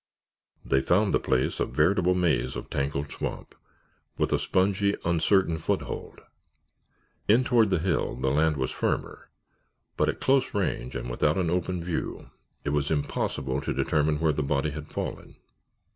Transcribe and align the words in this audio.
They 0.65 0.81
found 0.81 1.13
the 1.13 1.19
place 1.19 1.59
a 1.59 1.65
veritable 1.67 2.15
maze 2.15 2.55
of 2.55 2.71
tangled 2.71 3.11
swamp, 3.11 3.53
with 4.17 4.33
a 4.33 4.39
spongy, 4.39 4.95
uncertain 5.05 5.59
foothold. 5.59 6.21
In 7.27 7.43
toward 7.43 7.69
the 7.69 7.77
hill 7.77 8.15
the 8.15 8.31
land 8.31 8.57
was 8.57 8.71
firmer 8.71 9.29
but 9.97 10.09
at 10.09 10.19
close 10.19 10.55
range 10.55 10.95
and 10.95 11.07
without 11.07 11.37
an 11.37 11.51
open 11.51 11.83
view 11.83 12.31
it 12.63 12.71
was 12.71 12.89
impossible 12.89 13.61
to 13.61 13.75
determine 13.75 14.19
where 14.19 14.31
the 14.33 14.41
body 14.41 14.71
had 14.71 14.87
fallen. 14.87 15.35